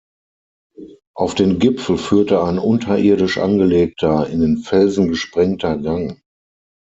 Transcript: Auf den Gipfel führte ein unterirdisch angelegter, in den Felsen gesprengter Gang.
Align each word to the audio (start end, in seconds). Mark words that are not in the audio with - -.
Auf 1.13 1.35
den 1.35 1.59
Gipfel 1.59 1.99
führte 1.99 2.43
ein 2.43 2.57
unterirdisch 2.57 3.37
angelegter, 3.37 4.25
in 4.31 4.41
den 4.41 4.57
Felsen 4.57 5.09
gesprengter 5.09 5.77
Gang. 5.77 6.23